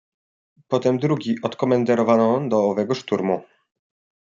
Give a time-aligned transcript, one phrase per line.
[0.67, 3.41] "Potem drugi odkomenderowano do owego szturmu."